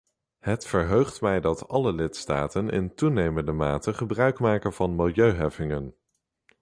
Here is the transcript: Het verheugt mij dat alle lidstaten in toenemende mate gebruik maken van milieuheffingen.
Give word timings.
Het 0.39 0.65
verheugt 0.67 1.21
mij 1.21 1.39
dat 1.39 1.67
alle 1.67 1.93
lidstaten 1.93 2.69
in 2.69 2.95
toenemende 2.95 3.51
mate 3.51 3.93
gebruik 3.93 4.39
maken 4.39 4.73
van 4.73 4.95
milieuheffingen. 4.95 5.95